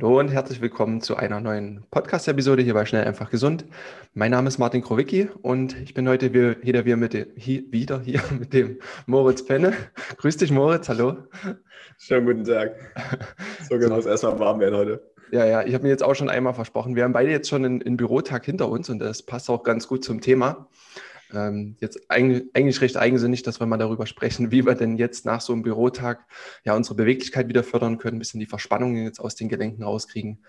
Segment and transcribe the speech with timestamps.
[0.00, 3.66] Hallo und herzlich willkommen zu einer neuen Podcast-Episode hier bei Schnell einfach gesund.
[4.14, 8.00] Mein Name ist Martin Krowicki und ich bin heute wieder, wieder, mit dem, hier, wieder
[8.00, 9.74] hier mit dem Moritz Penne.
[10.16, 11.18] Grüß dich, Moritz, hallo.
[11.98, 12.76] Schönen guten Tag.
[13.68, 15.02] So genau, es erstmal warm werden heute.
[15.32, 16.96] Ja, ja, ich habe mir jetzt auch schon einmal versprochen.
[16.96, 19.86] Wir haben beide jetzt schon einen, einen Bürotag hinter uns und das passt auch ganz
[19.86, 20.66] gut zum Thema.
[21.34, 25.24] Ähm, jetzt eigentlich, eigentlich recht eigensinnig, dass wir mal darüber sprechen, wie wir denn jetzt
[25.24, 26.26] nach so einem Bürotag
[26.64, 30.44] ja unsere Beweglichkeit wieder fördern können, ein bisschen die Verspannungen jetzt aus den Gelenken rauskriegen.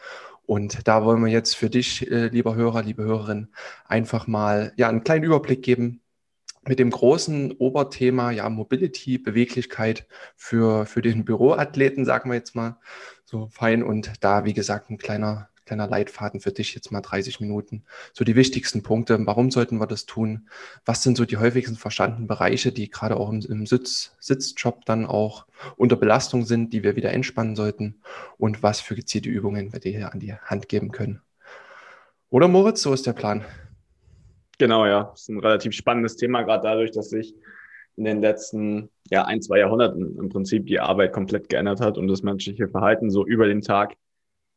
[0.46, 3.50] Und da wollen wir jetzt für dich, äh, lieber Hörer, liebe Hörerin,
[3.86, 6.02] einfach mal ja einen kleinen Überblick geben,
[6.64, 12.78] mit dem großen Oberthema ja Mobility, Beweglichkeit für, für den Büroathleten, sagen wir jetzt mal
[13.26, 13.84] so fein.
[13.84, 17.86] Und da, wie gesagt, ein kleiner, kleiner Leitfaden für dich jetzt mal 30 Minuten.
[18.12, 19.18] So die wichtigsten Punkte.
[19.26, 20.50] Warum sollten wir das tun?
[20.84, 25.06] Was sind so die häufigsten verstandenen Bereiche, die gerade auch im, im Sitz, Sitzjob dann
[25.06, 25.46] auch
[25.78, 28.02] unter Belastung sind, die wir wieder entspannen sollten?
[28.38, 31.22] Und was für gezielte Übungen wir dir hier an die Hand geben können?
[32.30, 33.46] Oder Moritz, so ist der Plan.
[34.58, 35.06] Genau, ja.
[35.06, 37.34] Das ist ein relativ spannendes Thema, gerade dadurch, dass sich
[37.96, 42.10] in den letzten ja, ein, zwei Jahrhunderten im Prinzip die Arbeit komplett geändert hat und
[42.10, 43.96] das menschliche Verhalten so über den Tag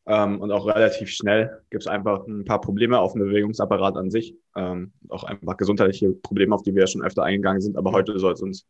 [0.06, 4.10] ähm, und auch relativ schnell gibt es einfach ein paar Probleme auf dem Bewegungsapparat an
[4.10, 7.76] sich, ähm, auch einfach gesundheitliche Probleme, auf die wir ja schon öfter eingegangen sind.
[7.76, 8.66] Aber heute soll es uns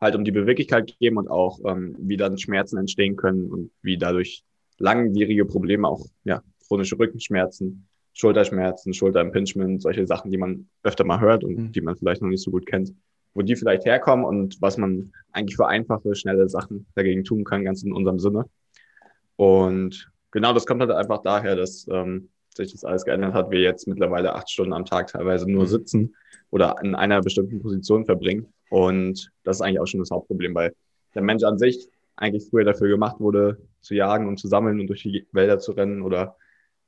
[0.00, 3.98] halt um die Beweglichkeit geben und auch, ähm, wie dann Schmerzen entstehen können und wie
[3.98, 4.44] dadurch
[4.78, 11.42] langwierige Probleme, auch ja, chronische Rückenschmerzen, Schulterschmerzen, Schulterimpingement, solche Sachen, die man öfter mal hört
[11.44, 11.72] und mhm.
[11.72, 12.94] die man vielleicht noch nicht so gut kennt,
[13.34, 17.64] wo die vielleicht herkommen und was man eigentlich für einfache, schnelle Sachen dagegen tun kann,
[17.64, 18.44] ganz in unserem Sinne.
[19.36, 23.60] Und genau, das kommt halt einfach daher, dass ähm, sich das alles geändert hat, wir
[23.60, 25.68] jetzt mittlerweile acht Stunden am Tag teilweise nur mhm.
[25.68, 26.16] sitzen
[26.50, 28.52] oder in einer bestimmten Position verbringen.
[28.68, 30.74] Und das ist eigentlich auch schon das Hauptproblem, weil
[31.14, 34.88] der Mensch an sich eigentlich früher dafür gemacht wurde, zu jagen und zu sammeln und
[34.88, 36.36] durch die Wälder zu rennen oder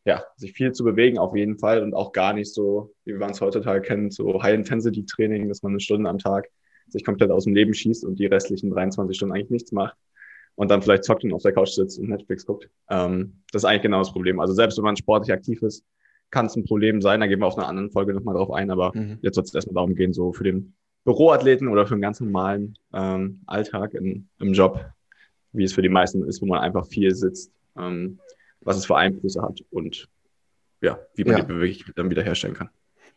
[0.05, 3.31] ja, sich viel zu bewegen auf jeden Fall und auch gar nicht so, wie man
[3.31, 6.51] es heutzutage kennt, so High-Intensity-Training, dass man eine Stunde am Tag
[6.89, 9.97] sich komplett aus dem Leben schießt und die restlichen 23 Stunden eigentlich nichts macht
[10.59, 12.69] und dann vielleicht zockt und auf der Couch sitzt und Netflix guckt.
[12.91, 14.41] Ähm, das ist eigentlich genau das Problem.
[14.41, 15.85] Also selbst wenn man sportlich aktiv ist,
[16.31, 17.21] kann es ein Problem sein.
[17.21, 19.19] Da gehen wir auf einer anderen Folge nochmal drauf ein, aber mhm.
[19.23, 20.75] jetzt soll es erstmal darum gehen, so für den
[21.05, 24.85] Büroathleten oder für einen ganz normalen ähm, Alltag in, im Job,
[25.53, 27.53] wie es für die meisten ist, wo man einfach viel sitzt.
[27.79, 28.19] Ähm,
[28.61, 30.09] was es für Einflüsse hat und
[30.81, 31.41] ja, wie man ja.
[31.41, 32.69] die Bewegung dann wieder herstellen kann.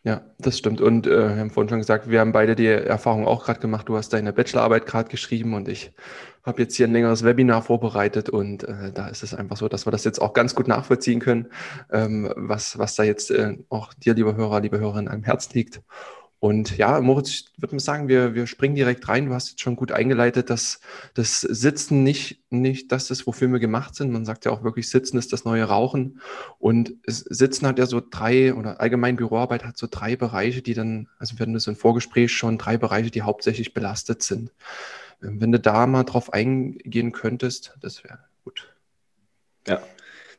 [0.03, 0.81] Ja, das stimmt.
[0.81, 3.87] Und äh, wir haben vorhin schon gesagt, wir haben beide die Erfahrung auch gerade gemacht.
[3.87, 5.91] Du hast deine Bachelorarbeit gerade geschrieben und ich
[6.43, 9.85] habe jetzt hier ein längeres Webinar vorbereitet und äh, da ist es einfach so, dass
[9.85, 11.49] wir das jetzt auch ganz gut nachvollziehen können,
[11.91, 15.81] ähm, was, was da jetzt äh, auch dir, lieber Hörer, liebe Hörerin, am Herz liegt.
[16.41, 19.27] Und ja, Moritz, ich würde mal sagen, wir, wir springen direkt rein.
[19.27, 20.79] Du hast jetzt schon gut eingeleitet, dass
[21.13, 24.11] das Sitzen nicht, nicht das ist, wofür wir gemacht sind.
[24.11, 26.19] Man sagt ja auch wirklich, Sitzen ist das neue Rauchen.
[26.57, 31.09] Und Sitzen hat ja so drei, oder allgemein Büroarbeit hat so drei Bereiche, die dann,
[31.19, 34.51] also wir hatten das im Vorgespräch schon, drei Bereiche, die hauptsächlich belastet sind.
[35.19, 38.67] Wenn du da mal drauf eingehen könntest, das wäre gut.
[39.67, 39.79] Ja,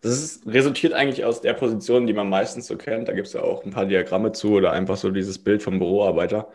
[0.02, 3.08] das ist, resultiert eigentlich aus der Position, die man meistens so kennt.
[3.08, 5.78] Da gibt es ja auch ein paar Diagramme zu oder einfach so dieses Bild vom
[5.78, 6.48] Büroarbeiter.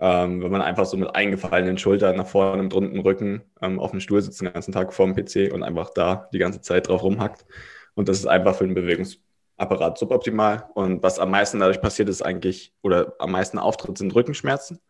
[0.00, 3.92] Ähm, wenn man einfach so mit eingefallenen Schultern nach vorne und runden Rücken ähm, auf
[3.92, 6.88] dem Stuhl sitzt den ganzen Tag vor dem PC und einfach da die ganze Zeit
[6.88, 7.46] drauf rumhackt.
[7.94, 10.68] Und das ist einfach für den Bewegungsapparat suboptimal.
[10.74, 14.80] Und was am meisten dadurch passiert, ist eigentlich, oder am meisten auftritt, sind Rückenschmerzen.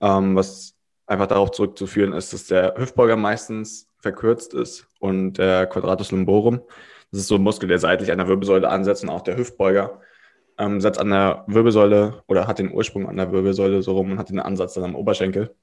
[0.00, 0.74] Ähm, was
[1.06, 6.60] einfach darauf zurückzuführen ist, dass der Hüftbeuger meistens verkürzt ist und der Quadratus lumborum
[7.10, 10.00] das ist so ein Muskel, der seitlich an der Wirbelsäule ansetzt und auch der Hüftbeuger
[10.58, 14.18] ähm, setzt an der Wirbelsäule oder hat den Ursprung an der Wirbelsäule so rum und
[14.18, 15.54] hat den Ansatz dann am Oberschenkel.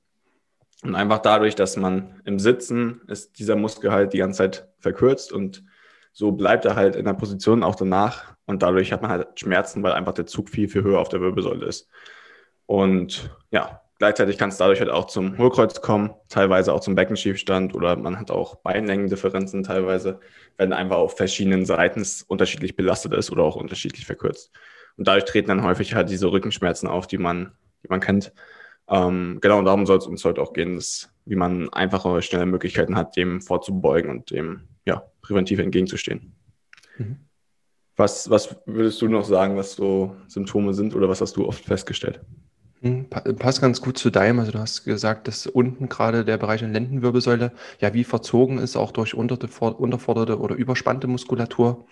[0.84, 5.32] Und einfach dadurch, dass man im Sitzen ist dieser Muskel halt die ganze Zeit verkürzt
[5.32, 5.64] und
[6.12, 9.84] so bleibt er halt in der Position auch danach und dadurch hat man halt Schmerzen,
[9.84, 11.90] weil einfach der Zug viel, viel höher auf der Wirbelsäule ist.
[12.66, 17.74] Und ja, Gleichzeitig kann es dadurch halt auch zum Hohlkreuz kommen, teilweise auch zum Beckenschiefstand
[17.74, 20.20] oder man hat auch Beinlängendifferenzen teilweise,
[20.58, 24.52] wenn einfach auf verschiedenen Seiten unterschiedlich belastet ist oder auch unterschiedlich verkürzt.
[24.98, 27.54] Und dadurch treten dann häufig halt diese Rückenschmerzen auf, die man,
[27.84, 28.34] die man kennt.
[28.90, 32.46] Ähm, genau, und darum soll es uns heute auch gehen, dass, wie man einfache, schnelle
[32.46, 36.36] Möglichkeiten hat, dem vorzubeugen und dem ja, präventiv entgegenzustehen.
[36.98, 37.18] Mhm.
[37.96, 41.64] Was, was würdest du noch sagen, was so Symptome sind oder was hast du oft
[41.64, 42.20] festgestellt?
[42.82, 44.40] Hm, passt ganz gut zu deinem.
[44.40, 48.76] Also du hast gesagt, dass unten gerade der Bereich der Lendenwirbelsäule ja wie verzogen ist,
[48.76, 51.86] auch durch unterforderte oder überspannte Muskulatur.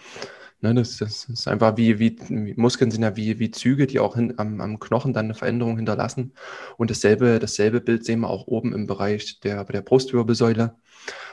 [0.64, 2.16] Ne, das, das, ist einfach wie, wie,
[2.56, 5.76] Muskeln sind ja wie, wie Züge, die auch hin, am, am Knochen dann eine Veränderung
[5.76, 6.32] hinterlassen.
[6.78, 10.76] Und dasselbe, dasselbe Bild sehen wir auch oben im Bereich der, der Brustwirbelsäule.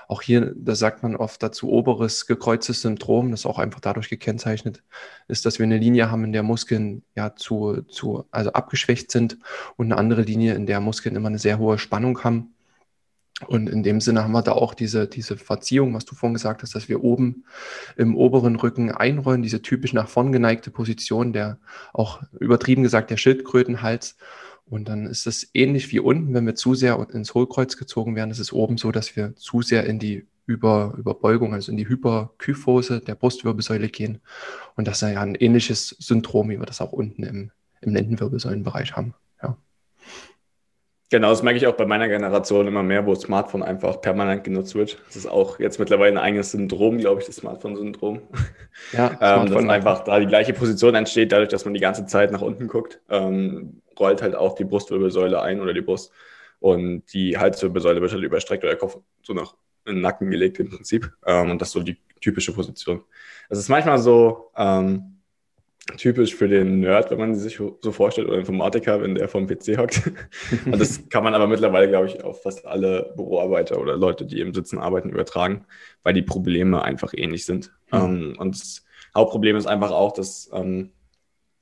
[0.08, 4.82] Auch hier, da sagt man oft dazu oberes gekreuztes Syndrom, das auch einfach dadurch gekennzeichnet
[5.28, 9.38] ist, dass wir eine Linie haben, in der Muskeln ja zu, zu, also abgeschwächt sind
[9.76, 12.52] und eine andere Linie, in der Muskeln immer eine sehr hohe Spannung haben.
[13.46, 16.62] Und in dem Sinne haben wir da auch diese, diese Verziehung, was du vorhin gesagt
[16.62, 17.44] hast, dass wir oben
[17.96, 21.58] im oberen Rücken einrollen, diese typisch nach vorn geneigte Position, der
[21.92, 24.16] auch übertrieben gesagt der Schildkrötenhals.
[24.66, 28.30] Und dann ist es ähnlich wie unten, wenn wir zu sehr ins Hohlkreuz gezogen werden,
[28.30, 31.88] ist es oben so, dass wir zu sehr in die Über, Überbeugung, also in die
[31.88, 34.20] Hyperkyphose der Brustwirbelsäule gehen.
[34.76, 37.50] Und das ist ja ein ähnliches Syndrom, wie wir das auch unten im,
[37.80, 39.14] im Lendenwirbelsäulenbereich haben.
[41.10, 44.76] Genau, das merke ich auch bei meiner Generation immer mehr, wo Smartphone einfach permanent genutzt
[44.76, 44.98] wird.
[45.06, 48.22] Das ist auch jetzt mittlerweile ein eigenes Syndrom, glaube ich, das Smartphone-Syndrom.
[48.92, 52.30] Ja, ähm, dass einfach da die gleiche Position entsteht, dadurch, dass man die ganze Zeit
[52.30, 56.12] nach unten guckt, ähm, rollt halt auch die Brustwirbelsäule ein oder die Brust
[56.60, 59.54] und die Halswirbelsäule wird halt überstreckt oder der Kopf so nach
[59.86, 61.10] in den Nacken gelegt im Prinzip.
[61.26, 63.02] Ähm, und das ist so die typische Position.
[63.48, 65.19] Es ist manchmal so, ähm,
[65.96, 69.78] typisch für den Nerd, wenn man sich so vorstellt, oder Informatiker, wenn der vom PC
[69.78, 70.02] hockt.
[70.66, 74.40] und das kann man aber mittlerweile, glaube ich, auf fast alle Büroarbeiter oder Leute, die
[74.40, 75.64] im Sitzen arbeiten, übertragen,
[76.02, 77.72] weil die Probleme einfach ähnlich sind.
[77.92, 78.36] Mhm.
[78.38, 78.84] und das
[79.16, 80.92] Hauptproblem ist einfach auch, dass ähm,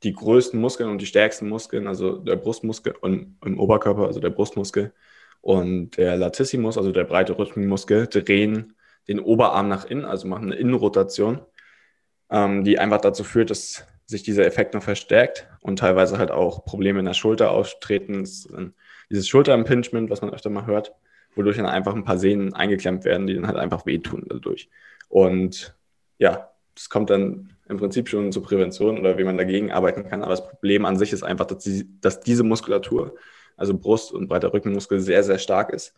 [0.02, 4.30] die größten Muskeln und die stärksten Muskeln, also der Brustmuskel und im Oberkörper, also der
[4.30, 4.92] Brustmuskel
[5.40, 8.74] und der Latissimus, also der breite Rückenmuskel, drehen
[9.08, 11.40] den Oberarm nach innen, also machen eine Innenrotation,
[12.30, 16.64] ähm, die einfach dazu führt, dass sich dieser Effekt noch verstärkt und teilweise halt auch
[16.64, 18.26] Probleme in der Schulter auftreten.
[19.10, 20.94] Dieses Schulterimpingement, was man öfter mal hört,
[21.34, 24.70] wodurch dann einfach ein paar Sehnen eingeklemmt werden, die dann halt einfach wehtun dadurch.
[25.10, 25.76] Und
[26.16, 30.22] ja, das kommt dann im Prinzip schon zur Prävention oder wie man dagegen arbeiten kann.
[30.22, 33.14] Aber das Problem an sich ist einfach, dass, die, dass diese Muskulatur,
[33.58, 35.94] also Brust und breiter Rückenmuskel, sehr, sehr stark ist.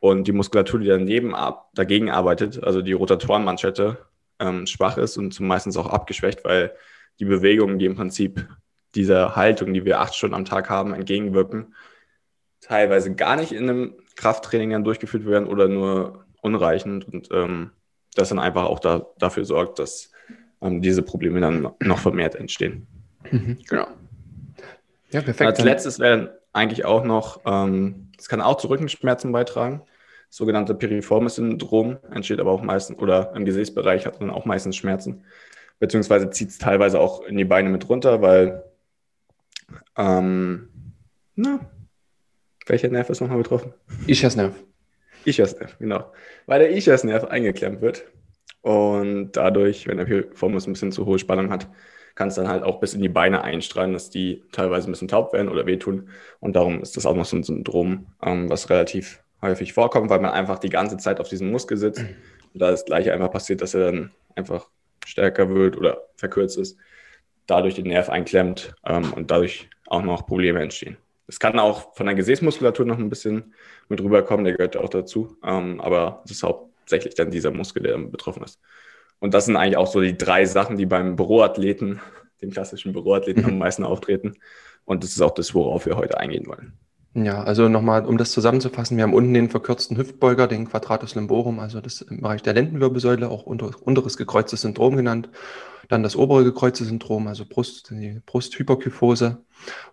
[0.00, 1.34] Und die Muskulatur, die daneben
[1.72, 3.98] dagegen arbeitet, also die Rotatorenmanschette,
[4.40, 6.72] ähm, schwach ist und meistens auch abgeschwächt, weil
[7.18, 8.46] die Bewegungen, die im Prinzip
[8.94, 11.74] dieser Haltung, die wir acht Stunden am Tag haben, entgegenwirken,
[12.60, 17.70] teilweise gar nicht in einem Krafttraining dann durchgeführt werden oder nur unreichend und ähm,
[18.14, 20.12] das dann einfach auch da, dafür sorgt, dass
[20.60, 22.86] ähm, diese Probleme dann noch vermehrt entstehen.
[23.30, 23.58] Mhm.
[23.68, 23.86] Genau.
[25.10, 25.42] Ja, perfekt.
[25.42, 29.82] Als letztes wäre eigentlich auch noch, ähm, das kann auch zu Rückenschmerzen beitragen.
[30.28, 35.24] Das sogenannte Piriformis-Syndrom entsteht aber auch meistens, oder im Gesäßbereich hat man auch meistens Schmerzen
[35.78, 38.64] beziehungsweise zieht es teilweise auch in die Beine mit runter, weil,
[39.96, 40.68] ähm,
[41.34, 41.60] na,
[42.66, 43.74] welcher Nerv ist nochmal betroffen?
[44.06, 44.54] Ischiasnerv.
[45.24, 46.12] Ischiasnerv, genau.
[46.46, 48.04] Weil der Ischiasnerv eingeklemmt wird
[48.62, 51.68] und dadurch, wenn der Piriformis ein bisschen zu hohe Spannung hat,
[52.14, 55.08] kann es dann halt auch bis in die Beine einstrahlen, dass die teilweise ein bisschen
[55.08, 56.08] taub werden oder wehtun.
[56.40, 60.20] Und darum ist das auch noch so ein Syndrom, ähm, was relativ häufig vorkommt, weil
[60.20, 62.00] man einfach die ganze Zeit auf diesem Muskel sitzt.
[62.00, 64.68] Und da das gleiche einfach passiert, dass er dann einfach
[65.06, 66.78] stärker wird oder verkürzt ist,
[67.46, 70.96] dadurch den Nerv einklemmt ähm, und dadurch auch noch Probleme entstehen.
[71.26, 73.54] Es kann auch von der Gesäßmuskulatur noch ein bisschen
[73.88, 77.98] mit rüberkommen, der gehört auch dazu, ähm, aber es ist hauptsächlich dann dieser Muskel, der
[77.98, 78.60] betroffen ist.
[79.20, 82.00] Und das sind eigentlich auch so die drei Sachen, die beim Büroathleten,
[82.42, 83.50] dem klassischen Büroathleten mhm.
[83.50, 84.34] am meisten auftreten.
[84.84, 86.74] Und das ist auch das, worauf wir heute eingehen wollen.
[87.16, 91.60] Ja, also nochmal, um das zusammenzufassen, wir haben unten den verkürzten Hüftbeuger, den Quadratus lumborum,
[91.60, 95.30] also das im Bereich der Lendenwirbelsäule, auch unter, unteres gekreuztes Syndrom genannt.
[95.88, 99.44] Dann das obere gekreuzte Syndrom, also Brust, die Brusthyperkyphose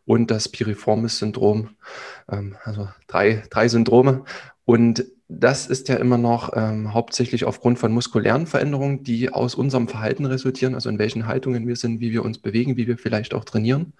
[0.05, 1.69] und das Piriformis-Syndrom,
[2.27, 4.23] ähm, also drei, drei Syndrome.
[4.65, 9.87] Und das ist ja immer noch ähm, hauptsächlich aufgrund von muskulären Veränderungen, die aus unserem
[9.87, 13.35] Verhalten resultieren, also in welchen Haltungen wir sind, wie wir uns bewegen, wie wir vielleicht
[13.35, 13.93] auch trainieren.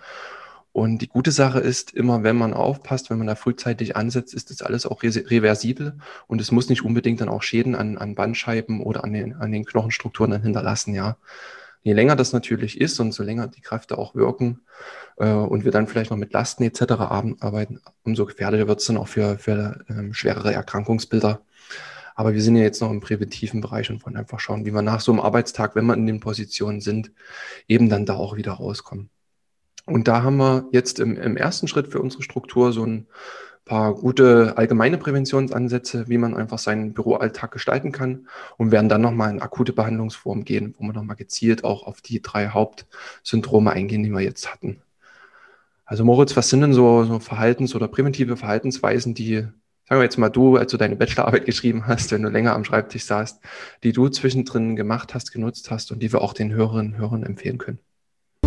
[0.74, 4.52] Und die gute Sache ist, immer wenn man aufpasst, wenn man da frühzeitig ansetzt, ist
[4.52, 5.98] das alles auch reversibel
[6.28, 9.52] und es muss nicht unbedingt dann auch Schäden an, an Bandscheiben oder an den, an
[9.52, 11.18] den Knochenstrukturen dann hinterlassen, ja.
[11.84, 14.62] Je länger das natürlich ist und so länger die Kräfte auch wirken
[15.18, 16.84] äh, und wir dann vielleicht noch mit Lasten etc.
[16.94, 21.42] arbeiten, umso gefährlicher wird es dann auch für, für ähm, schwerere Erkrankungsbilder.
[22.16, 24.84] Aber wir sind ja jetzt noch im präventiven Bereich und wollen einfach schauen, wie wir
[24.84, 27.12] nach so einem Arbeitstag, wenn wir in den Positionen sind,
[27.68, 29.10] eben dann da auch wieder rauskommen.
[29.86, 33.08] Und da haben wir jetzt im, im ersten Schritt für unsere Struktur so ein
[33.66, 39.32] paar gute allgemeine Präventionsansätze, wie man einfach seinen Büroalltag gestalten kann und werden dann nochmal
[39.32, 44.10] in akute Behandlungsform gehen, wo wir nochmal gezielt auch auf die drei Hauptsyndrome eingehen, die
[44.10, 44.82] wir jetzt hatten.
[45.86, 50.18] Also Moritz, was sind denn so, so Verhaltens- oder primitive Verhaltensweisen, die, sagen wir jetzt
[50.18, 53.42] mal du, als du deine Bachelorarbeit geschrieben hast, wenn du länger am Schreibtisch saßt,
[53.84, 57.24] die du zwischendrin gemacht hast, genutzt hast und die wir auch den Hörerinnen und Hörern
[57.24, 57.80] empfehlen können?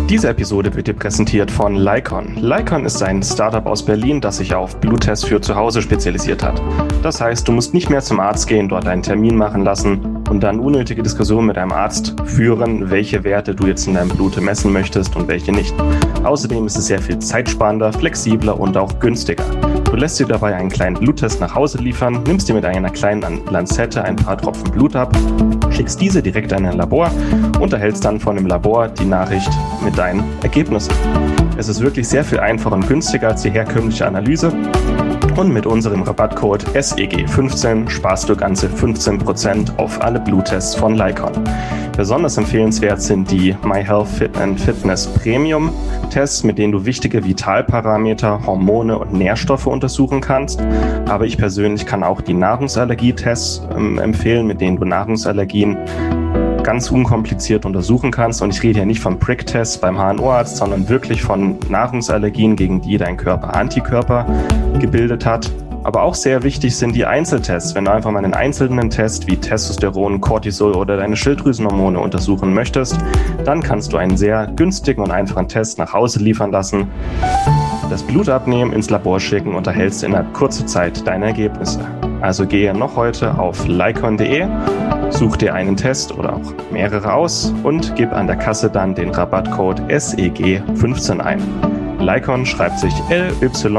[0.09, 2.35] Diese Episode wird dir präsentiert von Lycon.
[2.35, 6.61] Lycon ist ein Startup aus Berlin, das sich auf Bluttests für zu Hause spezialisiert hat.
[7.01, 10.41] Das heißt, du musst nicht mehr zum Arzt gehen, dort einen Termin machen lassen und
[10.41, 14.71] dann unnötige Diskussionen mit deinem Arzt führen, welche Werte du jetzt in deinem Blut messen
[14.71, 15.73] möchtest und welche nicht.
[16.25, 19.43] Außerdem ist es sehr viel zeitsparender, flexibler und auch günstiger.
[19.83, 23.45] Du lässt dir dabei einen kleinen Bluttest nach Hause liefern, nimmst dir mit einer kleinen
[23.51, 25.15] Lanzette ein paar Tropfen Blut ab,
[25.69, 27.11] schickst diese direkt an ein Labor
[27.59, 29.51] und erhältst dann von dem Labor die Nachricht
[29.83, 30.93] mit deinen Ergebnissen.
[31.57, 34.51] Es ist wirklich sehr viel einfacher und günstiger als die herkömmliche Analyse.
[35.35, 41.33] Und mit unserem Rabattcode SEG15 sparst du ganze 15% auf alle Bluttests von Lycon.
[41.97, 45.71] Besonders empfehlenswert sind die MyHealth Fit and Fitness Premium
[46.09, 50.61] Tests, mit denen du wichtige Vitalparameter, Hormone und Nährstoffe untersuchen kannst.
[51.09, 55.77] Aber ich persönlich kann auch die Nahrungsallergietests ähm, empfehlen, mit denen du Nahrungsallergien
[56.65, 58.41] ganz unkompliziert untersuchen kannst.
[58.41, 62.97] Und ich rede hier nicht vom Prick-Test beim HNO-Arzt, sondern wirklich von Nahrungsallergien, gegen die
[62.97, 64.25] dein Körper Antikörper
[64.79, 65.51] gebildet hat.
[65.83, 67.75] Aber auch sehr wichtig sind die Einzeltests.
[67.75, 72.97] Wenn du einfach mal einen einzelnen Test wie Testosteron, Cortisol oder deine Schilddrüsenhormone untersuchen möchtest,
[73.45, 76.87] dann kannst du einen sehr günstigen und einfachen Test nach Hause liefern lassen,
[77.91, 81.87] das Blut abnehmen, ins Labor schicken und erhältst innerhalb kurzer Zeit deine Ergebnisse.
[82.25, 84.47] Also gehe noch heute auf lycon.de,
[85.11, 89.11] such dir einen Test oder auch mehrere aus und gib an der Kasse dann den
[89.11, 91.39] Rabattcode SEG15 ein.
[91.99, 93.75] Lycon schreibt sich L-Y-K-O-N.de.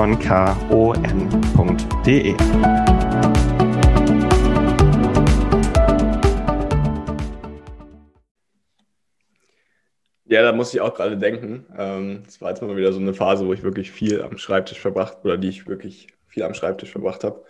[10.26, 11.66] Ja, da muss ich auch gerade denken.
[11.76, 14.78] Ähm, es war jetzt mal wieder so eine Phase, wo ich wirklich viel am Schreibtisch
[14.78, 17.42] verbracht oder die ich wirklich viel am Schreibtisch verbracht habe.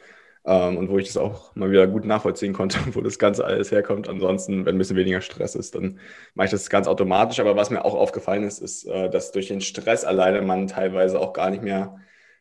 [0.47, 3.73] Ähm, und wo ich das auch mal wieder gut nachvollziehen konnte, wo das Ganze alles
[3.73, 4.09] herkommt.
[4.09, 5.99] Ansonsten, wenn ein bisschen weniger Stress ist, dann
[6.35, 7.41] mache ich das ganz automatisch.
[7.41, 11.21] Aber was mir auch aufgefallen ist, ist, äh, dass durch den Stress alleine man teilweise
[11.21, 11.97] auch gar nicht mehr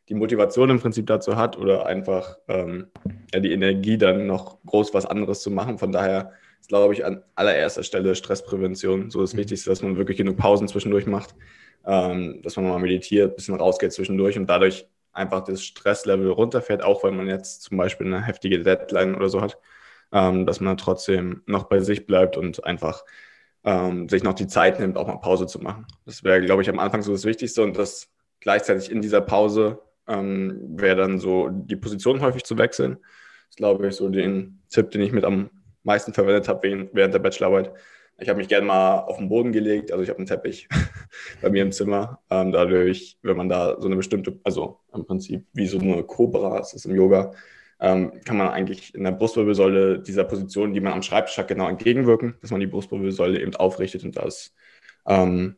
[0.07, 2.87] die Motivation im Prinzip dazu hat oder einfach ähm,
[3.33, 5.79] ja, die Energie dann noch groß was anderes zu machen.
[5.79, 6.31] Von daher
[6.61, 9.39] ist, glaube ich, an allererster Stelle Stressprävention so das mhm.
[9.39, 11.33] Wichtigste, dass man wirklich genug Pausen zwischendurch macht,
[11.87, 16.83] ähm, dass man mal meditiert, ein bisschen rausgeht zwischendurch und dadurch einfach das Stresslevel runterfährt,
[16.83, 19.57] auch wenn man jetzt zum Beispiel eine heftige Deadline oder so hat,
[20.11, 23.03] ähm, dass man trotzdem noch bei sich bleibt und einfach
[23.63, 25.87] ähm, sich noch die Zeit nimmt, auch mal Pause zu machen.
[26.05, 29.79] Das wäre, glaube ich, am Anfang so das Wichtigste und das gleichzeitig in dieser Pause
[30.07, 32.97] ähm, wäre dann so die Position häufig zu wechseln.
[32.99, 35.49] Das ist, glaube ich, so den Tipp, den ich mit am
[35.83, 37.71] meisten verwendet habe während der Bachelorarbeit.
[38.17, 40.69] Ich habe mich gerne mal auf den Boden gelegt, also ich habe einen Teppich
[41.41, 42.21] bei mir im Zimmer.
[42.29, 46.57] Ähm, dadurch, wenn man da so eine bestimmte, also im Prinzip wie so eine Cobra,
[46.59, 47.33] das ist im Yoga,
[47.81, 51.67] ähm, kann man eigentlich in der Brustwirbelsäule dieser Position, die man am Schreibtisch hat, genau
[51.67, 54.53] entgegenwirken, dass man die Brustwirbelsäule eben aufrichtet und das
[55.05, 55.57] ähm,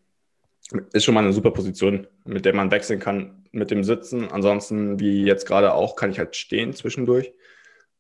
[0.94, 4.30] ist schon mal eine super Position, mit der man wechseln kann mit dem Sitzen.
[4.32, 7.34] Ansonsten, wie jetzt gerade auch, kann ich halt stehen zwischendurch.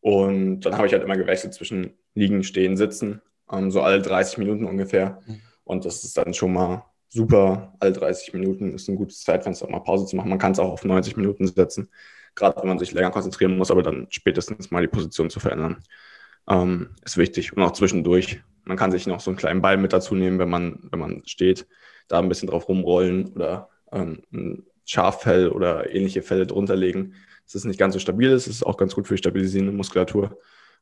[0.02, 3.22] Und dann habe ich halt immer gewechselt zwischen Liegen, Stehen, Sitzen
[3.52, 5.22] ähm, so alle 30 Minuten ungefähr.
[5.26, 5.42] Mhm.
[5.64, 7.74] Und das ist dann schon mal super.
[7.80, 10.30] Alle 30 Minuten ist ein gutes Zeitfenster, um mal Pause zu machen.
[10.30, 11.90] Man kann es auch auf 90 Minuten setzen,
[12.36, 15.84] gerade wenn man sich länger konzentrieren muss, aber dann spätestens mal die Position zu verändern.
[16.48, 17.56] Ähm, ist wichtig.
[17.56, 18.42] Und auch zwischendurch.
[18.64, 21.22] Man kann sich noch so einen kleinen Ball mit dazu nehmen, wenn man, wenn man
[21.26, 21.68] steht,
[22.08, 27.14] da ein bisschen drauf rumrollen oder ähm, ein Schaffell oder ähnliche Fälle drunter legen.
[27.46, 28.48] es nicht ganz so stabil ist.
[28.48, 30.38] Es ist auch ganz gut für die stabilisierende Muskulatur.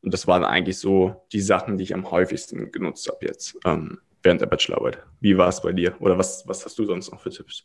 [0.05, 3.97] Und das waren eigentlich so die Sachen, die ich am häufigsten genutzt habe jetzt ähm,
[4.21, 4.99] während der Bachelorarbeit.
[5.19, 5.99] Wie war es bei dir?
[5.99, 7.63] Oder was, was hast du sonst noch für Tipps?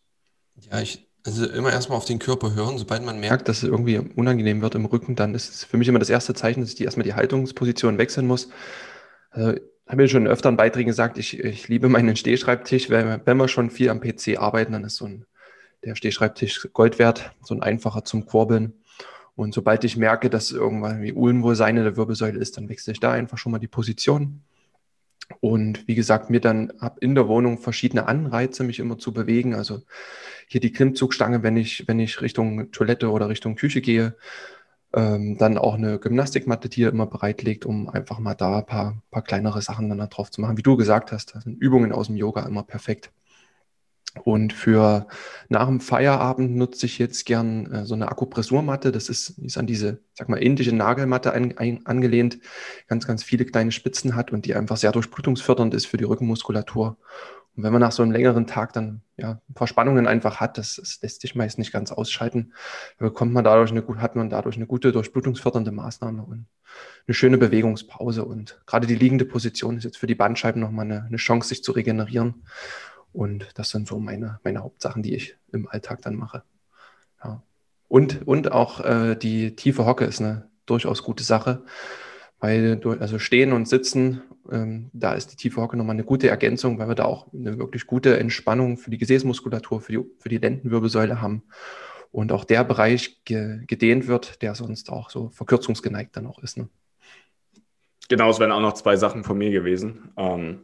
[0.70, 2.78] Ja, ich, also immer erstmal auf den Körper hören.
[2.78, 5.86] Sobald man merkt, dass es irgendwie unangenehm wird im Rücken, dann ist es für mich
[5.86, 8.48] immer das erste Zeichen, dass ich die erstmal die Haltungsposition wechseln muss.
[9.28, 12.88] Also, habe ich schon in Beiträgen gesagt, ich, ich liebe meinen Stehschreibtisch.
[12.88, 15.26] Wenn, wenn wir schon viel am PC arbeiten, dann ist so ein,
[15.84, 18.79] der Stehschreibtisch Gold wert, so ein einfacher zum Kurbeln.
[19.40, 23.00] Und sobald ich merke, dass irgendwann wie Unwohlsein in der Wirbelsäule ist, dann wechsle ich
[23.00, 24.42] da einfach schon mal die Position.
[25.40, 29.54] Und wie gesagt, mir dann ab in der Wohnung verschiedene Anreize, mich immer zu bewegen.
[29.54, 29.80] Also
[30.46, 34.14] hier die Klimmzugstange, wenn ich, wenn ich Richtung Toilette oder Richtung Küche gehe.
[34.92, 38.66] Ähm, dann auch eine Gymnastikmatte, die ihr immer bereit legt, um einfach mal da ein
[38.66, 40.58] paar, paar kleinere Sachen dann da drauf zu machen.
[40.58, 43.10] Wie du gesagt hast, da sind Übungen aus dem Yoga immer perfekt.
[44.24, 45.06] Und für
[45.48, 48.90] nach dem Feierabend nutze ich jetzt gern äh, so eine Akupressurmatte.
[48.90, 52.38] Das ist, ist an diese, sag mal, indische Nagelmatte an, ein, angelehnt,
[52.88, 56.98] ganz, ganz viele kleine Spitzen hat und die einfach sehr durchblutungsfördernd ist für die Rückenmuskulatur.
[57.56, 61.00] Und wenn man nach so einem längeren Tag dann ja, Verspannungen einfach hat, das, das
[61.02, 62.52] lässt sich meist nicht ganz ausschalten,
[62.98, 66.46] bekommt man dadurch eine, hat man dadurch eine gute durchblutungsfördernde Maßnahme und
[67.06, 68.24] eine schöne Bewegungspause.
[68.24, 71.62] Und gerade die liegende Position ist jetzt für die Bandscheiben nochmal eine, eine Chance, sich
[71.62, 72.46] zu regenerieren.
[73.12, 76.42] Und das sind so meine, meine Hauptsachen, die ich im Alltag dann mache.
[77.22, 77.42] Ja.
[77.88, 81.64] Und, und auch äh, die tiefe Hocke ist eine durchaus gute Sache,
[82.38, 86.78] weil also stehen und sitzen, ähm, da ist die tiefe Hocke nochmal eine gute Ergänzung,
[86.78, 90.38] weil wir da auch eine wirklich gute Entspannung für die Gesäßmuskulatur, für die, für die
[90.38, 91.42] Lendenwirbelsäule haben.
[92.12, 96.58] Und auch der Bereich ge, gedehnt wird, der sonst auch so verkürzungsgeneigt dann auch ist.
[96.58, 96.68] Ne?
[98.08, 100.10] Genau, es wären auch noch zwei Sachen von mir gewesen.
[100.16, 100.62] Ähm,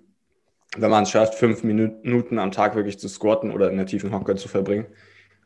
[0.76, 4.12] wenn man es schafft, fünf Minuten am Tag wirklich zu squatten oder in der tiefen
[4.12, 4.86] Hocke zu verbringen.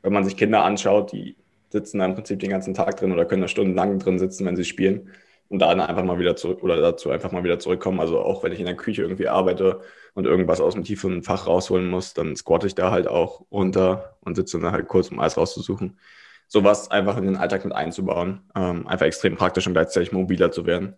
[0.03, 1.37] Wenn man sich Kinder anschaut, die
[1.69, 4.57] sitzen da im Prinzip den ganzen Tag drin oder können da stundenlang drin sitzen, wenn
[4.57, 5.11] sie spielen
[5.49, 8.01] und dann einfach mal wieder zurück oder dazu einfach mal wieder zurückkommen.
[8.01, 9.81] Also auch wenn ich in der Küche irgendwie arbeite
[10.15, 14.17] und irgendwas aus dem tiefen Fach rausholen muss, dann squatte ich da halt auch runter
[14.21, 15.99] und sitze dann halt kurz, um alles rauszusuchen.
[16.47, 20.67] Sowas einfach in den Alltag mit einzubauen, ähm, einfach extrem praktisch und gleichzeitig mobiler zu
[20.67, 20.97] werden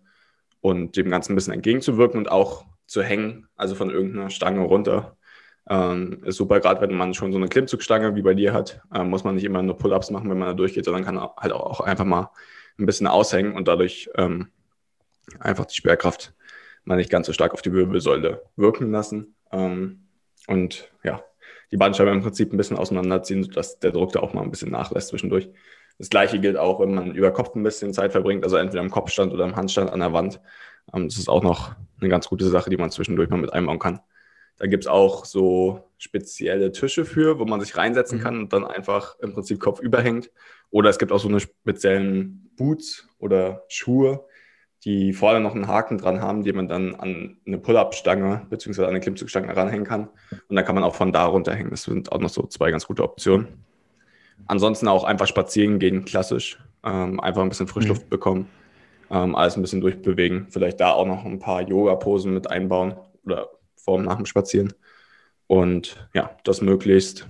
[0.61, 5.17] und dem Ganzen ein bisschen entgegenzuwirken und auch zu hängen, also von irgendeiner Stange runter.
[5.69, 9.11] Ähm, ist super, gerade wenn man schon so eine Klimmzugstange wie bei dir hat, ähm,
[9.11, 11.81] muss man nicht immer nur Pull-ups machen, wenn man da durchgeht, sondern kann halt auch
[11.81, 12.31] einfach mal
[12.79, 14.49] ein bisschen aushängen und dadurch ähm,
[15.39, 16.35] einfach die Schwerkraft
[16.85, 19.37] mal nicht ganz so stark auf die Wirbelsäule wirken lassen.
[19.53, 20.09] Ähm,
[20.49, 21.23] und ja,
[21.71, 24.71] die Bandscheibe im Prinzip ein bisschen auseinanderziehen, sodass der Druck da auch mal ein bisschen
[24.71, 25.49] nachlässt zwischendurch.
[25.99, 28.91] Das gleiche gilt auch, wenn man über Kopf ein bisschen Zeit verbringt, also entweder im
[28.91, 30.41] Kopfstand oder im Handstand an der Wand.
[30.93, 33.79] Ähm, das ist auch noch eine ganz gute Sache, die man zwischendurch mal mit einbauen
[33.79, 34.01] kann.
[34.59, 38.23] Da gibt es auch so spezielle Tische für, wo man sich reinsetzen mhm.
[38.23, 40.31] kann und dann einfach im Prinzip Kopf überhängt.
[40.71, 44.25] Oder es gibt auch so eine speziellen Boots oder Schuhe,
[44.85, 48.83] die vorne noch einen Haken dran haben, die man dann an eine Pull-Up-Stange bzw.
[48.83, 50.09] an eine Klimmzugstange ranhängen kann.
[50.49, 51.71] Und dann kann man auch von da runterhängen.
[51.71, 53.65] Das sind auch noch so zwei ganz gute Optionen.
[54.47, 56.59] Ansonsten auch einfach spazieren gehen, klassisch.
[56.85, 58.11] Ähm, einfach ein bisschen Frischluft mhm.
[58.11, 58.49] bekommen
[59.13, 60.47] ähm, alles ein bisschen durchbewegen.
[60.49, 64.73] Vielleicht da auch noch ein paar Yoga-Posen mit einbauen oder vor und nach dem Spazieren.
[65.47, 67.29] Und ja, das möglichst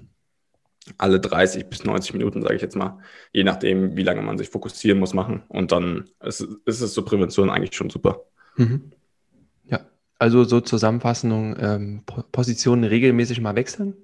[0.96, 2.98] alle 30 bis 90 Minuten, sage ich jetzt mal,
[3.33, 5.42] je nachdem, wie lange man sich fokussieren muss, machen.
[5.48, 8.22] Und dann ist, ist es zur Prävention eigentlich schon super.
[8.57, 8.92] Mhm.
[9.64, 9.81] Ja,
[10.18, 13.94] also so Zusammenfassung, ähm, Positionen regelmäßig mal wechseln,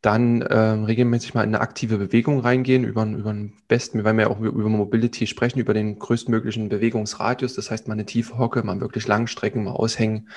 [0.00, 4.22] dann ähm, regelmäßig mal in eine aktive Bewegung reingehen, über, über den besten, weil wir
[4.24, 7.54] ja auch über Mobility sprechen, über den größtmöglichen Bewegungsradius.
[7.54, 10.28] Das heißt, mal eine tiefe Hocke, mal wirklich Langstrecken, mal aushängen,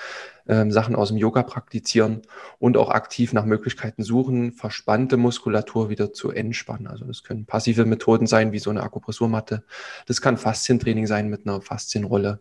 [0.48, 2.24] ähm, Sachen aus dem Yoga praktizieren
[2.58, 6.88] und auch aktiv nach Möglichkeiten suchen, verspannte Muskulatur wieder zu entspannen.
[6.88, 9.64] Also das können passive Methoden sein, wie so eine Akupressurmatte.
[10.08, 12.40] Das kann Faszientraining sein mit einer Faszienrolle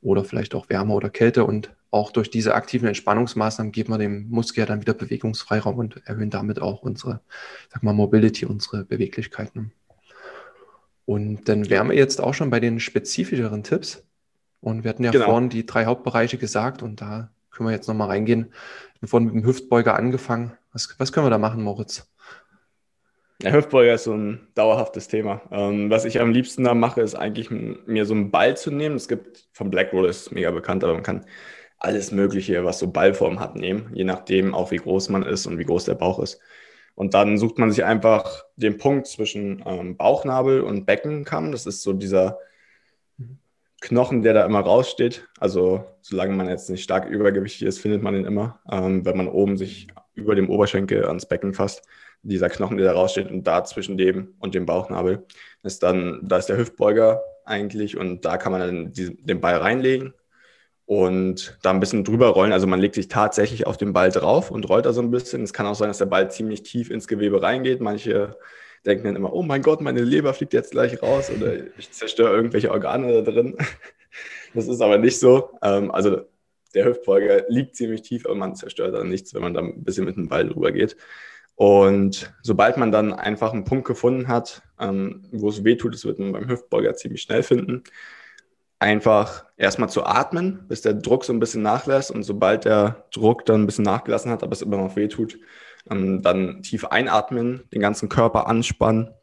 [0.00, 1.44] oder vielleicht auch Wärme oder Kälte.
[1.44, 6.00] Und auch durch diese aktiven Entspannungsmaßnahmen geben wir dem Muskel ja dann wieder Bewegungsfreiraum und
[6.06, 7.20] erhöhen damit auch unsere,
[7.70, 9.72] sag mal, Mobility, unsere Beweglichkeiten.
[11.04, 14.02] Und dann wären wir jetzt auch schon bei den spezifischeren Tipps.
[14.60, 15.26] Und wir hatten ja genau.
[15.26, 18.46] vorhin die drei Hauptbereiche gesagt und da können wir jetzt nochmal reingehen.
[18.46, 20.52] Wir haben vorhin mit dem Hüftbeuger angefangen.
[20.72, 22.10] Was, was können wir da machen, Moritz?
[23.42, 25.42] Der Hüftbeuger ist so ein dauerhaftes Thema.
[25.50, 28.96] Ähm, was ich am liebsten da mache, ist eigentlich mir so einen Ball zu nehmen.
[28.96, 31.26] Es gibt vom Black Roll ist mega bekannt, aber man kann
[31.82, 35.58] alles Mögliche, was so Ballform hat, nehmen, je nachdem auch wie groß man ist und
[35.58, 36.40] wie groß der Bauch ist.
[36.94, 41.50] Und dann sucht man sich einfach den Punkt zwischen ähm, Bauchnabel und Beckenkamm.
[41.50, 42.38] Das ist so dieser
[43.80, 45.26] Knochen, der da immer raussteht.
[45.40, 48.60] Also solange man jetzt nicht stark übergewichtig ist, findet man ihn immer.
[48.70, 51.82] Ähm, wenn man oben sich über dem Oberschenkel ans Becken fasst,
[52.22, 55.26] dieser Knochen, der da raussteht und da zwischen dem und dem Bauchnabel
[55.64, 59.56] ist dann, da ist der Hüftbeuger eigentlich und da kann man dann die, den Ball
[59.56, 60.14] reinlegen
[60.86, 62.52] und da ein bisschen drüber rollen.
[62.52, 65.42] Also man legt sich tatsächlich auf den Ball drauf und rollt da so ein bisschen.
[65.42, 67.80] Es kann auch sein, dass der Ball ziemlich tief ins Gewebe reingeht.
[67.80, 68.36] Manche
[68.84, 72.34] denken dann immer, oh mein Gott, meine Leber fliegt jetzt gleich raus oder ich zerstöre
[72.34, 73.56] irgendwelche Organe da drin.
[74.54, 75.48] Das ist aber nicht so.
[75.62, 76.26] Ähm, also
[76.74, 80.04] der Hüftbeuger liegt ziemlich tief, aber man zerstört dann nichts, wenn man da ein bisschen
[80.04, 80.94] mit dem Ball drüber geht.
[81.54, 86.04] Und sobald man dann einfach einen Punkt gefunden hat, ähm, wo es weh tut, das
[86.04, 87.82] wird man beim Hüftbeuger ziemlich schnell finden,
[88.82, 92.10] einfach erstmal zu atmen, bis der Druck so ein bisschen nachlässt.
[92.10, 95.38] Und sobald der Druck dann ein bisschen nachgelassen hat, aber es immer noch weh tut,
[95.88, 99.14] ähm, dann tief einatmen, den ganzen Körper anspannen,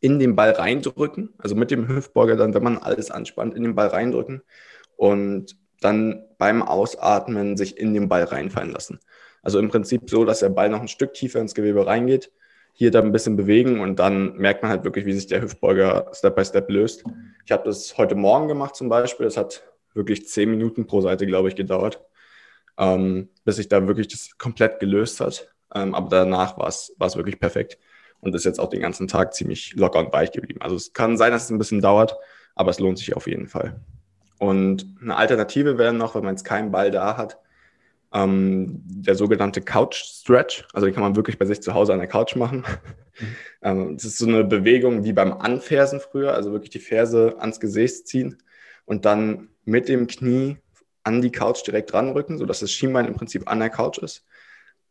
[0.00, 3.74] in den Ball reindrücken, also mit dem Hüftbeuger dann, wenn man alles anspannt, in den
[3.74, 4.42] Ball reindrücken
[4.96, 9.00] und dann beim Ausatmen sich in den Ball reinfallen lassen.
[9.42, 12.32] Also im Prinzip so, dass der Ball noch ein Stück tiefer ins Gewebe reingeht,
[12.78, 16.10] hier dann ein bisschen bewegen und dann merkt man halt wirklich, wie sich der Hüftbeuger
[16.12, 17.04] Step by Step löst.
[17.46, 19.24] Ich habe das heute Morgen gemacht zum Beispiel.
[19.24, 19.62] Das hat
[19.94, 22.04] wirklich zehn Minuten pro Seite, glaube ich, gedauert,
[22.76, 25.54] ähm, bis sich da wirklich das komplett gelöst hat.
[25.74, 27.78] Ähm, aber danach war es wirklich perfekt
[28.20, 30.60] und ist jetzt auch den ganzen Tag ziemlich locker und weich geblieben.
[30.60, 32.14] Also es kann sein, dass es ein bisschen dauert,
[32.54, 33.80] aber es lohnt sich auf jeden Fall.
[34.38, 37.38] Und eine Alternative wäre noch, wenn man jetzt keinen Ball da hat,
[38.12, 40.66] ähm, der sogenannte Couch Stretch.
[40.72, 42.64] Also den kann man wirklich bei sich zu Hause an der Couch machen.
[43.18, 43.26] Mhm.
[43.62, 47.60] ähm, das ist so eine Bewegung wie beim Anfersen früher, also wirklich die Ferse ans
[47.60, 48.38] Gesäß ziehen
[48.84, 50.58] und dann mit dem Knie
[51.02, 54.24] an die Couch direkt ranrücken, sodass das Schienbein im Prinzip an der Couch ist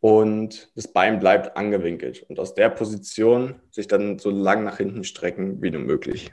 [0.06, 2.25] und das Bein bleibt angewinkelt.
[2.30, 6.32] Und aus der Position sich dann so lang nach hinten strecken wie nur möglich.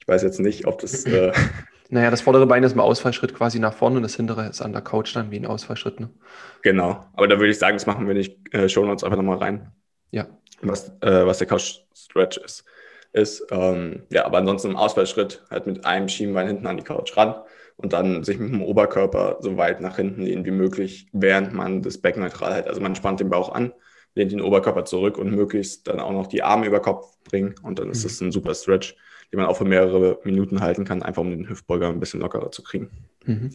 [0.00, 1.04] Ich weiß jetzt nicht, ob das.
[1.06, 1.32] Äh
[1.92, 4.72] naja, das vordere Bein ist im Ausfallschritt quasi nach vorne und das hintere ist an
[4.72, 6.00] der Couch dann wie ein Ausfallschritt.
[6.00, 6.08] Ne?
[6.62, 8.38] Genau, aber da würde ich sagen, das machen wir nicht.
[8.54, 9.70] Äh, Show uns einfach nochmal rein.
[10.10, 10.26] Ja.
[10.62, 12.64] Was, äh, was der Couch Stretch ist.
[13.12, 17.14] ist ähm, ja, aber ansonsten im Ausfallschritt halt mit einem Schienbein hinten an die Couch
[17.14, 17.34] ran
[17.76, 21.82] und dann sich mit dem Oberkörper so weit nach hinten lehnen wie möglich, während man
[21.82, 22.68] das Becken neutral hält.
[22.68, 23.70] Also man spannt den Bauch an,
[24.14, 27.78] lehnt den Oberkörper zurück und möglichst dann auch noch die Arme über Kopf bringen und
[27.78, 28.08] dann ist mhm.
[28.08, 28.96] das ein super Stretch,
[29.32, 32.50] den man auch für mehrere Minuten halten kann, einfach um den Hüftbeuger ein bisschen lockerer
[32.50, 32.90] zu kriegen.
[33.24, 33.50] Mhm.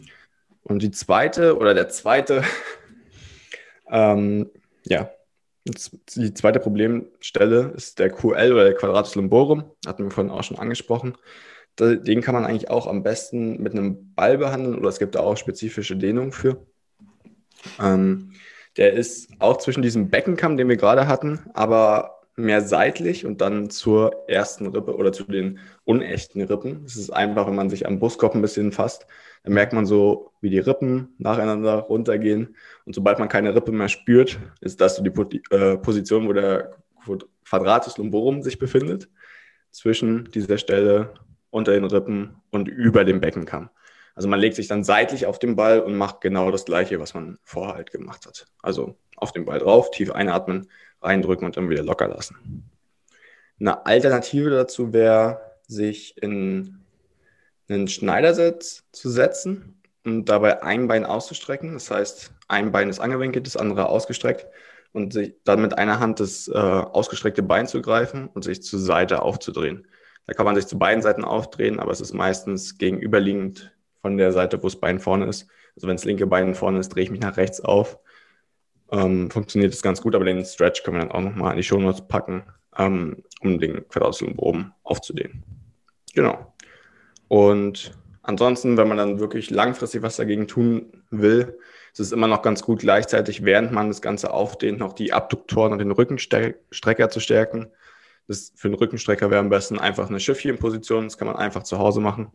[0.64, 2.44] Und die zweite oder der zweite,
[3.92, 4.50] ähm,
[4.86, 5.12] ja,
[6.16, 10.58] die zweite Problemstelle ist der QL oder der Quadratus lumborum, hatten wir vorhin auch schon
[10.58, 11.18] angesprochen
[11.80, 15.20] den kann man eigentlich auch am besten mit einem Ball behandeln oder es gibt da
[15.20, 16.66] auch spezifische Dehnungen für.
[17.80, 18.34] Ähm,
[18.78, 23.72] der ist auch zwischen diesem Beckenkamm, den wir gerade hatten, aber mehr seitlich und dann
[23.72, 26.84] zur ersten Rippe oder zu den unechten Rippen.
[26.86, 29.08] Es ist einfach, wenn man sich am Brustkorb ein bisschen fasst,
[29.44, 32.56] dann merkt man so, wie die Rippen nacheinander runtergehen.
[32.86, 36.78] Und sobald man keine Rippe mehr spürt, ist das so die äh, Position, wo der
[37.44, 39.10] Quadratus lumborum sich befindet.
[39.72, 41.14] Zwischen dieser Stelle
[41.50, 43.70] unter den Rippen und über dem Beckenkamm.
[44.18, 47.14] Also man legt sich dann seitlich auf den Ball und macht genau das Gleiche, was
[47.14, 48.48] man vorher halt gemacht hat.
[48.64, 50.72] Also auf den Ball drauf, tief einatmen,
[51.04, 52.68] reindrücken und dann wieder locker lassen.
[53.60, 56.84] Eine Alternative dazu wäre, sich in
[57.70, 61.74] einen Schneidersitz zu setzen und dabei ein Bein auszustrecken.
[61.74, 64.48] Das heißt, ein Bein ist angewinkelt, das andere ausgestreckt
[64.94, 68.80] und sich dann mit einer Hand das äh, ausgestreckte Bein zu greifen und sich zur
[68.80, 69.86] Seite aufzudrehen.
[70.26, 73.77] Da kann man sich zu beiden Seiten aufdrehen, aber es ist meistens gegenüberliegend
[74.08, 75.48] von der Seite, wo das Bein vorne ist.
[75.76, 78.00] Also wenn das linke Bein vorne ist, drehe ich mich nach rechts auf.
[78.90, 81.64] Ähm, funktioniert das ganz gut, aber den Stretch können wir dann auch nochmal in die
[81.64, 82.44] Shownotes packen,
[82.78, 85.44] ähm, um den Quadratuslumborum aufzudehnen.
[86.16, 86.54] Genau.
[87.28, 87.92] Und
[88.24, 91.58] ansonsten, wenn man dann wirklich langfristig was dagegen tun will,
[91.92, 95.74] ist es immer noch ganz gut, gleichzeitig, während man das Ganze aufdehnt, noch die Abduktoren
[95.74, 97.68] und den Rückenstrecker zu stärken.
[98.30, 101.04] Das für einen Rückenstrecker wäre am besten einfach eine Schiffchenposition.
[101.04, 102.32] Das kann man einfach zu Hause machen,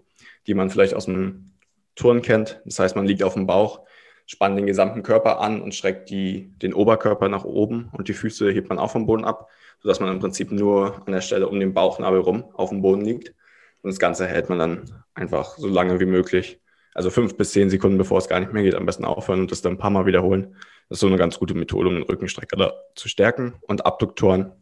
[0.46, 1.51] die man vielleicht aus dem
[1.94, 2.60] Turn kennt.
[2.64, 3.80] Das heißt, man liegt auf dem Bauch,
[4.26, 8.50] spannt den gesamten Körper an und streckt die, den Oberkörper nach oben und die Füße
[8.50, 9.48] hebt man auch vom Boden ab,
[9.80, 13.02] sodass man im Prinzip nur an der Stelle um den Bauchnabel rum auf dem Boden
[13.02, 13.34] liegt.
[13.82, 16.60] Und das Ganze hält man dann einfach so lange wie möglich.
[16.94, 19.50] Also fünf bis zehn Sekunden, bevor es gar nicht mehr geht, am besten aufhören und
[19.50, 20.56] das dann ein paar Mal wiederholen.
[20.88, 23.54] Das ist so eine ganz gute Methode, um den Rückenstrecker da zu stärken.
[23.62, 24.52] Und Abduktoren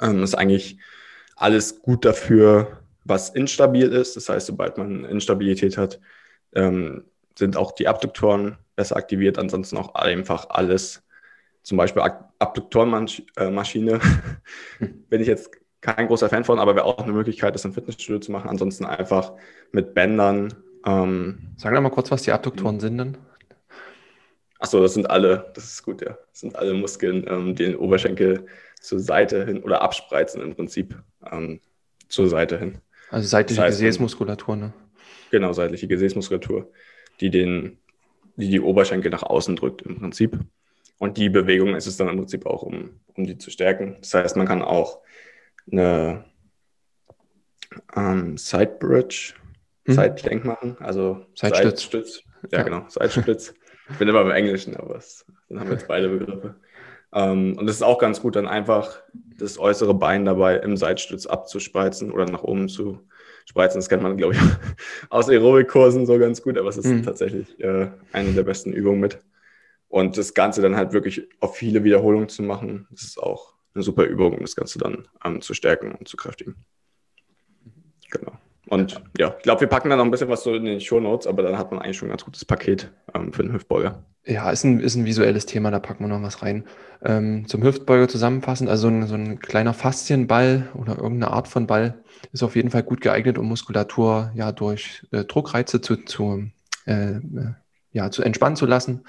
[0.00, 0.78] ähm, ist eigentlich
[1.36, 2.78] alles gut dafür,
[3.08, 4.16] was instabil ist.
[4.16, 6.00] Das heißt, sobald man Instabilität hat,
[6.54, 7.04] ähm,
[7.38, 9.38] sind auch die Abduktoren besser aktiviert.
[9.38, 11.02] Ansonsten auch einfach alles,
[11.62, 12.02] zum Beispiel
[12.38, 14.00] Abduktorenmaschine,
[15.08, 18.18] bin ich jetzt kein großer Fan von, aber wäre auch eine Möglichkeit, das im Fitnessstudio
[18.20, 18.48] zu machen.
[18.48, 19.32] Ansonsten einfach
[19.72, 20.52] mit Bändern.
[20.84, 23.18] Ähm, Sag doch mal kurz, was die Abduktoren sind denn?
[24.58, 26.16] Achso, das sind alle, das ist gut, ja.
[26.30, 28.46] Das sind alle Muskeln, ähm, die den Oberschenkel
[28.80, 30.96] zur Seite hin oder abspreizen im Prinzip
[31.30, 31.60] ähm,
[32.08, 32.80] zur Seite hin.
[33.10, 34.72] Also seitliche das heißt, Gesäßmuskulatur, ne?
[35.30, 36.70] Genau, seitliche Gesäßmuskulatur,
[37.20, 37.78] die den,
[38.36, 40.38] die die Oberschenkel nach außen drückt im Prinzip.
[40.98, 43.96] Und die Bewegung ist es dann im Prinzip auch, um, um die zu stärken.
[44.00, 45.00] Das heißt, man kann auch
[45.70, 46.24] eine
[47.94, 49.34] ähm, Side Bridge,
[49.86, 49.94] hm.
[49.94, 52.22] Side Plank machen, also Seitstütz.
[52.50, 53.54] Ja, ja, genau, Seitstütz.
[53.90, 56.56] ich bin immer beim Englischen, aber es, dann haben wir jetzt beide Begriffe.
[57.16, 59.00] Ähm, und es ist auch ganz gut, dann einfach
[59.38, 63.00] das äußere Bein dabei im Seitstütz abzuspreizen oder nach oben zu
[63.46, 63.78] spreizen.
[63.78, 64.40] Das kennt man, glaube ich,
[65.08, 67.02] aus Aerobikkursen so ganz gut, aber es ist mhm.
[67.02, 69.18] tatsächlich äh, eine der besten Übungen mit.
[69.88, 73.82] Und das Ganze dann halt wirklich auf viele Wiederholungen zu machen, das ist auch eine
[73.82, 76.56] super Übung, um das Ganze dann ähm, zu stärken und zu kräftigen.
[78.10, 78.32] Genau.
[78.68, 81.00] Und ja, ich glaube, wir packen dann noch ein bisschen was so in den Show
[81.00, 84.04] Notes, aber dann hat man eigentlich schon ein ganz gutes Paket ähm, für den Hüftbeuger.
[84.28, 86.64] Ja, ist ein, ist ein visuelles Thema, da packen wir noch was rein.
[87.04, 91.68] Ähm, zum Hüftbeuger zusammenfassend, also so ein, so ein kleiner Faszienball oder irgendeine Art von
[91.68, 96.48] Ball ist auf jeden Fall gut geeignet, um Muskulatur ja durch äh, Druckreize zu, zu,
[96.86, 97.20] äh,
[97.92, 99.04] ja, zu entspannen zu lassen.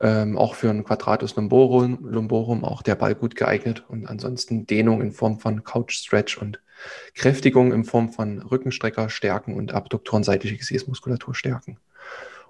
[0.00, 5.02] Ähm, auch für ein Quadratus lumborum, lumborum auch der Ball gut geeignet und ansonsten Dehnung
[5.02, 6.60] in Form von Couch Stretch und
[7.14, 11.76] Kräftigung in Form von Rückenstrecker stärken und Abduktoren seitliche Gesäßmuskulatur stärken.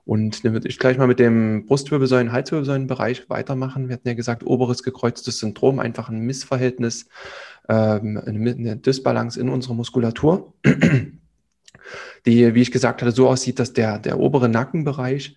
[0.05, 3.89] Und dann würde ich gleich mal mit dem Brustwirbelsäulen, Halswirbelsäulenbereich weitermachen.
[3.89, 7.07] Wir hatten ja gesagt, oberes gekreuztes Syndrom, einfach ein Missverhältnis,
[7.69, 10.55] ähm, eine Dysbalance in unserer Muskulatur,
[12.27, 15.37] die, wie ich gesagt hatte, so aussieht, dass der, der obere Nackenbereich,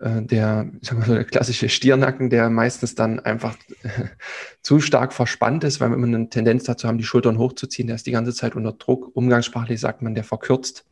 [0.00, 3.56] äh, der, ich sag mal so der klassische Stiernacken, der meistens dann einfach
[4.62, 7.96] zu stark verspannt ist, weil wir immer eine Tendenz dazu haben, die Schultern hochzuziehen, der
[7.96, 9.16] ist die ganze Zeit unter Druck.
[9.16, 10.84] Umgangssprachlich sagt man, der verkürzt.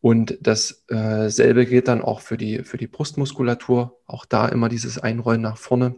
[0.00, 3.98] Und dasselbe äh, gilt dann auch für die, für die Brustmuskulatur.
[4.06, 5.96] Auch da immer dieses Einrollen nach vorne.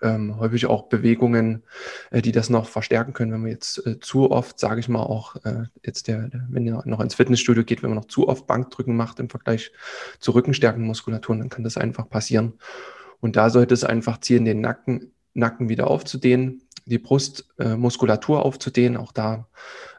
[0.00, 1.64] Ähm, häufig auch Bewegungen,
[2.10, 5.02] äh, die das noch verstärken können, wenn man jetzt äh, zu oft, sage ich mal,
[5.02, 8.26] auch äh, jetzt der, der, wenn ihr noch ins Fitnessstudio geht, wenn man noch zu
[8.26, 9.70] oft Bankdrücken macht im Vergleich
[10.18, 12.54] zu Rückenstärkenmuskulaturen, dann kann das einfach passieren.
[13.20, 19.12] Und da sollte es einfach zielen, den Nacken, Nacken wieder aufzudehnen, die Brustmuskulatur aufzudehnen, auch
[19.12, 19.48] da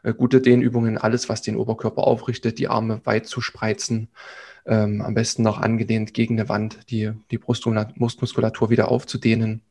[0.02, 4.08] äh, gute Dehnübungen, alles, was den Oberkörper aufrichtet, die Arme weit zu spreizen,
[4.66, 9.62] ähm, am besten noch angelehnt gegen eine Wand, die, die Brustmuskulatur wieder aufzudehnen.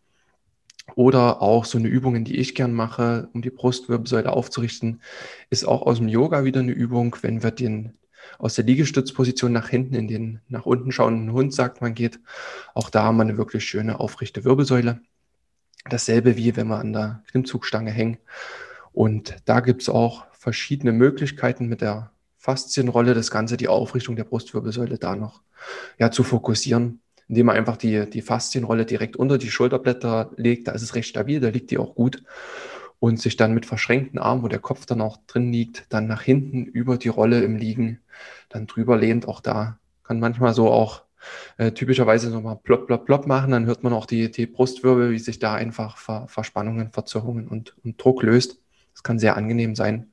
[0.96, 5.02] Oder auch so eine Übung, die ich gern mache, um die Brustwirbelsäule aufzurichten,
[5.50, 7.94] ist auch aus dem Yoga wieder eine Übung, wenn wir den
[8.38, 12.20] aus der Liegestützposition nach hinten in den nach unten schauenden Hund, sagt man, geht.
[12.74, 15.02] Auch da haben wir eine wirklich schöne aufrichte Wirbelsäule.
[15.90, 18.18] Dasselbe wie wenn wir an der Klimmzugstange hängen.
[18.94, 24.26] Und da gibt es auch verschiedene Möglichkeiten mit der Faszienrolle, das Ganze, die Aufrichtung der
[24.26, 25.42] Brustwirbelsäule da noch
[25.98, 30.68] ja, zu fokussieren, indem man einfach die, die Faszienrolle direkt unter die Schulterblätter legt.
[30.68, 32.24] Da ist es recht stabil, da liegt die auch gut.
[33.00, 36.22] Und sich dann mit verschränkten Armen, wo der Kopf dann auch drin liegt, dann nach
[36.22, 38.00] hinten über die Rolle im Liegen
[38.50, 39.28] dann drüber lehnt.
[39.28, 41.04] Auch da kann manchmal so auch
[41.58, 45.20] äh, typischerweise nochmal plopp, plopp, plopp machen, dann hört man auch die, die Brustwirbel, wie
[45.20, 48.60] sich da einfach Ver, Verspannungen, Verzerrungen und, und Druck löst.
[48.94, 50.12] Das kann sehr angenehm sein.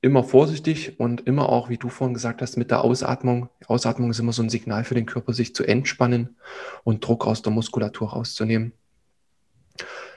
[0.00, 3.48] Immer vorsichtig und immer auch, wie du vorhin gesagt hast, mit der Ausatmung.
[3.62, 6.36] Die Ausatmung ist immer so ein Signal für den Körper, sich zu entspannen
[6.82, 8.72] und Druck aus der Muskulatur rauszunehmen.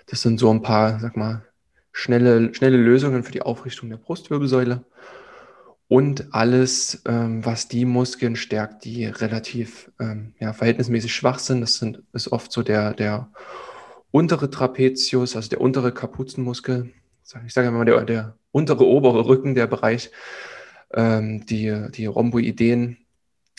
[0.08, 1.46] Das sind so ein paar, sag mal,
[1.94, 4.86] schnelle, schnelle Lösungen für die Aufrichtung der Brustwirbelsäule
[5.88, 11.62] und alles, ähm, was die Muskeln stärkt, die relativ ähm, ja, verhältnismäßig schwach sind.
[11.62, 13.30] Das sind, ist oft so der, der
[14.12, 16.92] untere Trapezius, also der untere Kapuzenmuskel.
[17.46, 20.12] Ich sage mal, der, der untere, obere Rücken, der Bereich,
[20.94, 22.98] ähm, die, die Rhomboideen,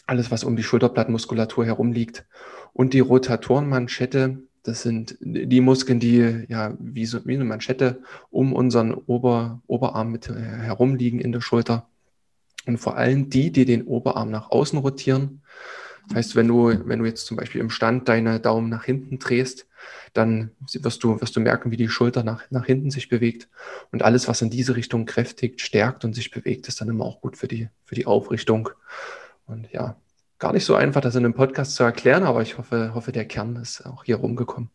[0.07, 2.27] alles, was um die Schulterblattmuskulatur herum liegt.
[2.73, 8.53] Und die Rotatorenmanschette, das sind die Muskeln, die ja wie, so, wie eine Manschette um
[8.53, 11.88] unseren Ober, Oberarm mit äh, herumliegen in der Schulter.
[12.69, 15.41] Und vor allem die, die den Oberarm nach außen rotieren.
[16.09, 19.19] Das heißt, wenn du, wenn du jetzt zum Beispiel im Stand deine Daumen nach hinten
[19.19, 19.67] drehst,
[20.13, 23.49] dann wirst du, wirst du merken, wie die Schulter nach, nach hinten sich bewegt.
[23.91, 27.23] Und alles, was in diese Richtung kräftigt, stärkt und sich bewegt, ist dann immer auch
[27.23, 28.69] gut für die, für die Aufrichtung.
[29.47, 29.97] Und ja,
[30.39, 33.25] gar nicht so einfach, das in einem Podcast zu erklären, aber ich hoffe, hoffe, der
[33.25, 34.69] Kern ist auch hier rumgekommen.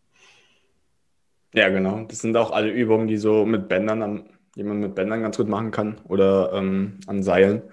[1.53, 2.05] Ja, genau.
[2.05, 4.23] Das sind auch alle Übungen, die so mit Bändern am
[4.55, 7.63] die man mit Bändern ganz gut machen kann oder ähm, an Seilen.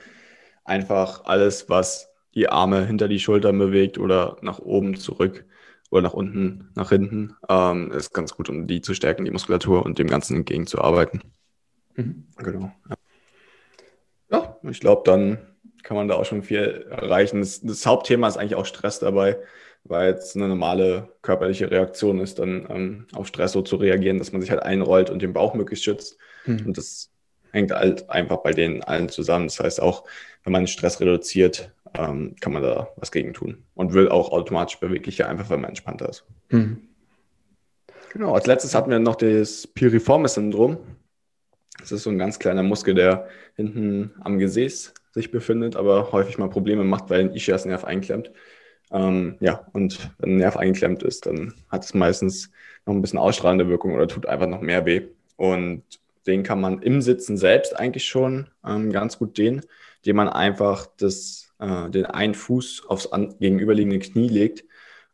[0.64, 5.45] Einfach alles, was die Arme hinter die Schultern bewegt oder nach oben zurück
[5.90, 9.85] oder nach unten, nach hinten, ähm, ist ganz gut, um die zu stärken, die Muskulatur
[9.85, 11.23] und dem Ganzen entgegenzuarbeiten.
[11.97, 12.27] Mhm.
[12.37, 12.73] Genau.
[14.31, 15.38] Ja, ich glaube, dann
[15.83, 17.40] kann man da auch schon viel erreichen.
[17.40, 19.38] Das, das, Hauptthema ist eigentlich auch Stress dabei,
[19.85, 24.31] weil es eine normale körperliche Reaktion ist, dann ähm, auf Stress so zu reagieren, dass
[24.31, 26.19] man sich halt einrollt und den Bauch möglichst schützt.
[26.46, 26.66] Mhm.
[26.66, 27.11] Und das
[27.53, 29.46] hängt halt einfach bei denen allen zusammen.
[29.46, 30.05] Das heißt, auch
[30.44, 34.79] wenn man Stress reduziert, ähm, kann man da was gegen tun und will auch automatisch
[34.79, 36.24] beweglicher, einfach weil man entspannter ist.
[36.50, 36.83] Mhm.
[38.12, 40.79] Genau, als letztes hatten wir noch das Piriformis-Syndrom.
[41.79, 46.38] Das ist so ein ganz kleiner Muskel, der hinten am Gesäß sich befindet, aber häufig
[46.38, 48.33] mal Probleme macht, weil ein Ischiasnerv einklemmt.
[48.92, 52.50] Ähm, ja, und wenn ein Nerv eingeklemmt ist, dann hat es meistens
[52.87, 55.03] noch ein bisschen ausstrahlende Wirkung oder tut einfach noch mehr weh.
[55.37, 55.85] Und
[56.26, 59.62] den kann man im Sitzen selbst eigentlich schon ähm, ganz gut dehnen,
[59.98, 64.64] indem man einfach das, äh, den einen Fuß aufs gegenüberliegende Knie legt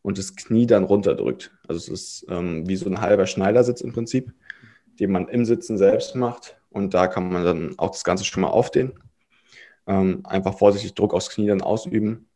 [0.01, 1.51] und das Knie dann runterdrückt.
[1.67, 4.33] Also es ist ähm, wie so ein halber Schneidersitz im Prinzip,
[4.99, 6.57] den man im Sitzen selbst macht.
[6.69, 8.99] Und da kann man dann auch das Ganze schon mal aufdehnen.
[9.87, 12.27] Ähm, einfach vorsichtig Druck aufs Knie dann ausüben.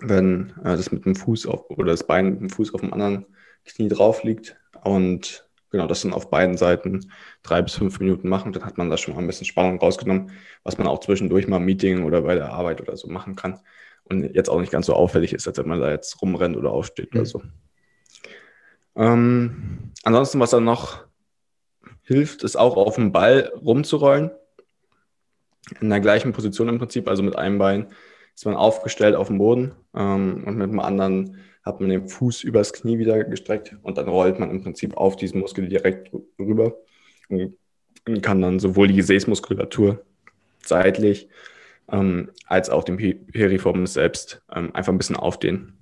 [0.00, 2.92] wenn äh, das mit dem Fuß auf, oder das Bein mit dem Fuß auf dem
[2.92, 3.26] anderen
[3.64, 8.52] Knie drauf liegt und genau das dann auf beiden Seiten drei bis fünf Minuten machen,
[8.52, 10.30] dann hat man da schon mal ein bisschen Spannung rausgenommen,
[10.62, 13.60] was man auch zwischendurch mal im Meeting oder bei der Arbeit oder so machen kann
[14.04, 16.70] und jetzt auch nicht ganz so auffällig ist, als wenn man da jetzt rumrennt oder
[16.70, 17.20] aufsteht mhm.
[17.20, 17.42] oder so.
[18.94, 21.04] Ähm, ansonsten, was dann noch
[22.02, 24.30] hilft, ist auch auf dem Ball rumzurollen.
[25.80, 27.88] In der gleichen Position im Prinzip, also mit einem Bein
[28.36, 32.44] ist man aufgestellt auf dem Boden ähm, und mit dem anderen hat man den Fuß
[32.44, 36.76] übers Knie wieder gestreckt und dann rollt man im Prinzip auf diesen Muskel direkt rüber
[37.28, 40.04] und kann dann sowohl die Gesäßmuskulatur
[40.64, 41.28] seitlich
[41.90, 45.78] ähm, als auch den Piriformis selbst ähm, einfach ein bisschen aufdehnen.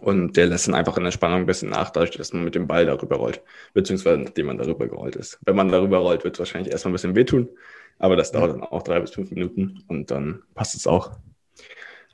[0.00, 2.54] Und der lässt dann einfach in der Spannung ein bisschen nach, dadurch, dass man mit
[2.54, 3.42] dem Ball darüber rollt,
[3.74, 5.38] beziehungsweise nachdem man darüber gerollt ist.
[5.44, 7.48] Wenn man darüber rollt, wird es wahrscheinlich erstmal ein bisschen wehtun,
[8.02, 11.12] aber das dauert dann auch drei bis fünf Minuten und dann passt es auch.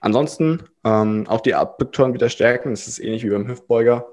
[0.01, 4.07] Ansonsten ähm, auch die Abduktoren wieder stärken, das ist ähnlich wie beim Hüftbeuger.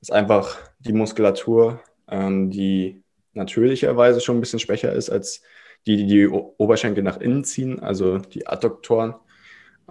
[0.00, 3.02] Das ist einfach die Muskulatur, ähm, die
[3.34, 5.42] natürlicherweise schon ein bisschen schwächer ist als
[5.86, 9.14] die, die die Oberschenkel nach innen ziehen, also die Adduktoren.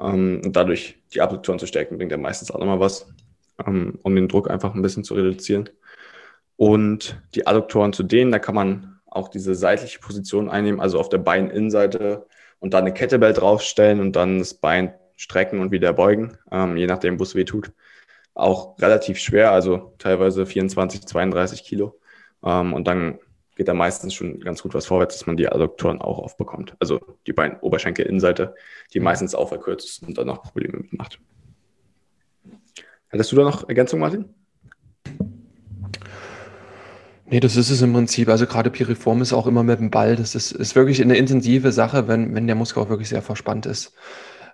[0.01, 3.07] Ähm, und dadurch die Abduktoren zu stärken, bringt ja meistens auch nochmal was,
[3.65, 5.69] ähm, um den Druck einfach ein bisschen zu reduzieren.
[6.57, 11.09] Und die Adduktoren zu dehnen, da kann man auch diese seitliche Position einnehmen, also auf
[11.09, 12.25] der Beininnenseite
[12.59, 16.87] und dann eine Kettlebell draufstellen und dann das Bein strecken und wieder beugen, ähm, je
[16.87, 17.71] nachdem, wo es weh tut.
[18.33, 21.99] Auch relativ schwer, also teilweise 24, 32 Kilo.
[22.43, 23.19] Ähm, und dann
[23.55, 26.77] geht da meistens schon ganz gut was vorwärts, dass man die Adduktoren auch aufbekommt.
[26.79, 28.55] Also die beiden Oberschenkelinnenseite,
[28.93, 31.19] die meistens auch verkürzt ist und dann auch Probleme mitmacht.
[33.09, 34.33] Hättest du da noch Ergänzung, Martin?
[37.31, 38.27] Nee, das ist es im Prinzip.
[38.29, 40.15] Also gerade Piriform ist auch immer mit dem Ball.
[40.15, 43.67] Das ist, ist wirklich eine intensive Sache, wenn, wenn der Muskel auch wirklich sehr verspannt
[43.67, 43.93] ist.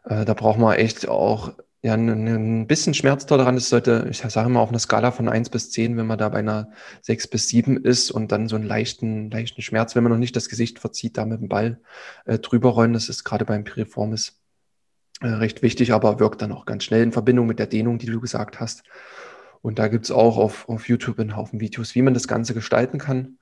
[0.03, 4.69] Äh, da braucht man echt auch ja, ein bisschen Schmerztoleranz sollte, ich sage mal, auf
[4.69, 6.71] einer Skala von 1 bis 10, wenn man da bei einer
[7.03, 10.35] 6 bis 7 ist und dann so einen leichten, leichten Schmerz, wenn man noch nicht
[10.35, 11.79] das Gesicht verzieht, da mit dem Ball
[12.25, 14.41] äh, drüber rollen, das ist gerade beim Piriformis
[15.21, 18.07] äh, recht wichtig, aber wirkt dann auch ganz schnell in Verbindung mit der Dehnung, die
[18.07, 18.83] du gesagt hast.
[19.65, 22.53] Und da gibt es auch auf, auf YouTube einen Haufen Videos, wie man das Ganze
[22.53, 23.39] gestalten kann.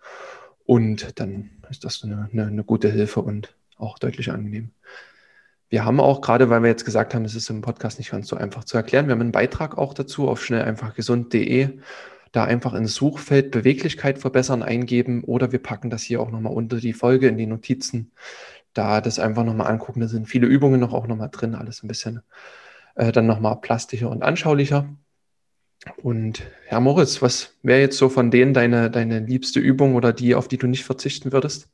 [0.64, 4.72] Und dann ist das eine, eine, eine gute Hilfe und auch deutlich angenehm.
[5.68, 8.30] Wir haben auch, gerade weil wir jetzt gesagt haben, es ist im Podcast nicht ganz
[8.30, 11.80] so einfach zu erklären, wir haben einen Beitrag auch dazu auf schnelleinfachgesund.de.
[12.32, 16.78] Da einfach ins Suchfeld Beweglichkeit verbessern eingeben oder wir packen das hier auch nochmal unter
[16.78, 18.14] die Folge in die Notizen.
[18.74, 20.00] Da das einfach nochmal angucken.
[20.00, 22.22] Da sind viele Übungen noch auch nochmal drin, alles ein bisschen
[22.96, 24.88] äh, dann nochmal plastischer und anschaulicher.
[26.02, 30.36] Und Herr Moritz, was wäre jetzt so von denen deine, deine liebste Übung oder die,
[30.36, 31.68] auf die du nicht verzichten würdest?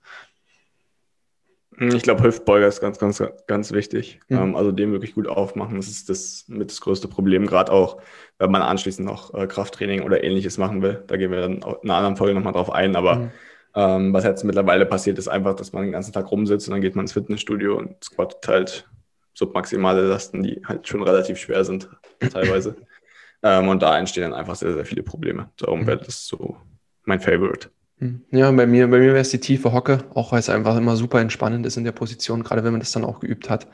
[1.82, 4.19] Ich glaube, Hüftbeuger ist ganz, ganz, ganz wichtig.
[4.28, 4.38] Mhm.
[4.38, 8.02] Ähm, also den wirklich gut aufmachen, das ist das mit das größte Problem, gerade auch,
[8.38, 11.04] wenn man anschließend noch äh, Krafttraining oder ähnliches machen will.
[11.08, 12.98] Da gehen wir dann in einer anderen Folge nochmal drauf ein.
[12.98, 13.32] Aber mhm.
[13.76, 16.82] ähm, was jetzt mittlerweile passiert, ist einfach, dass man den ganzen Tag rumsitzt und dann
[16.82, 18.89] geht man ins Fitnessstudio und squattet halt
[19.34, 21.89] submaximale Lasten, die halt schon relativ schwer sind,
[22.34, 22.76] teilweise.
[23.43, 25.49] Ähm, und da entstehen dann einfach sehr, sehr viele Probleme.
[25.58, 25.88] Darum mhm.
[25.88, 26.58] wäre das so
[27.06, 27.69] mein Favorite.
[27.99, 28.21] Hm.
[28.32, 30.95] Ja, bei mir, bei mir wäre es die tiefe Hocke, auch weil es einfach immer
[30.95, 33.67] super entspannend ist in der Position, gerade wenn man das dann auch geübt hat.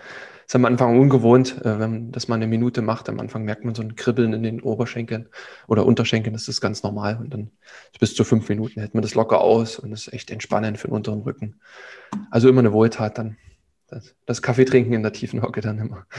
[0.47, 3.09] Ist am Anfang ungewohnt, äh, wenn man das mal eine Minute macht.
[3.09, 5.27] Am Anfang merkt man so ein Kribbeln in den Oberschenkeln
[5.67, 7.17] oder Unterschenkeln, das ist ganz normal.
[7.19, 7.51] Und dann
[7.99, 10.87] bis zu fünf Minuten hält man das locker aus und das ist echt entspannend für
[10.87, 11.59] den unteren Rücken.
[12.31, 13.37] Also immer eine Wohltat dann
[13.87, 16.05] das, das Kaffee trinken in der tiefen Hocke dann immer.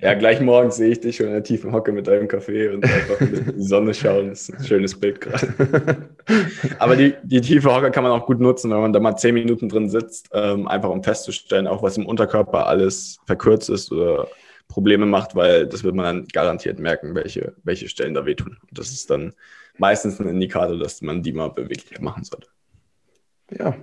[0.00, 2.84] Ja, gleich morgens sehe ich dich schon in der tiefen Hocke mit deinem Kaffee und
[2.84, 4.30] einfach in die Sonne schauen.
[4.30, 6.08] Das ist ein schönes Bild gerade.
[6.80, 9.34] Aber die, die tiefe Hocke kann man auch gut nutzen, wenn man da mal zehn
[9.34, 14.26] Minuten drin sitzt, ähm, einfach um festzustellen, auch was im Unterkörper alles verkürzt ist oder
[14.66, 18.58] Probleme macht, weil das wird man dann garantiert merken, welche, welche Stellen da wehtun.
[18.60, 19.34] Und das ist dann
[19.76, 22.48] meistens ein Indikator, dass man die mal beweglicher machen sollte.
[23.50, 23.76] Ja.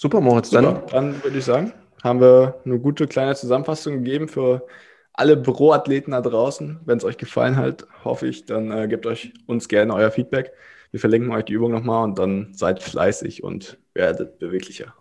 [0.00, 0.50] Super, Moritz.
[0.50, 1.72] Super, dann, dann würde ich sagen,
[2.04, 4.64] haben wir eine gute kleine Zusammenfassung gegeben für
[5.12, 6.78] alle Büroathleten da draußen.
[6.84, 10.52] Wenn es euch gefallen hat, hoffe ich, dann äh, gebt euch uns gerne euer Feedback.
[10.92, 14.94] Wir verlinken euch die Übung nochmal und dann seid fleißig und werdet beweglicher.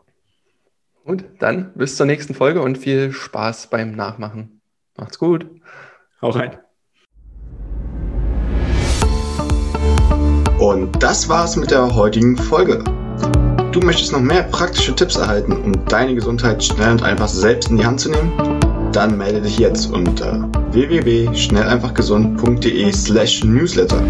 [1.03, 4.61] Und dann bis zur nächsten Folge und viel Spaß beim Nachmachen.
[4.97, 5.45] Macht's gut.
[6.23, 6.57] Hau rein.
[10.57, 12.83] Und das war's mit der heutigen Folge.
[13.79, 17.77] Du möchtest noch mehr praktische Tipps erhalten, um deine Gesundheit schnell und einfach selbst in
[17.77, 18.31] die Hand zu nehmen?
[18.91, 24.01] Dann melde dich jetzt unter www.schnelleinfachgesund.de slash newsletter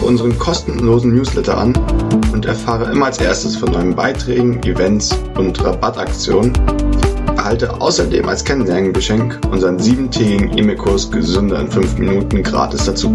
[0.00, 1.72] für unseren kostenlosen Newsletter an
[2.32, 6.52] und erfahre immer als erstes von neuen Beiträgen, Events und Rabattaktionen
[7.36, 13.14] erhalte außerdem als Kennenlerngeschenk unseren siebentägigen E-Mail-Kurs Gesünder in 5 Minuten gratis dazu.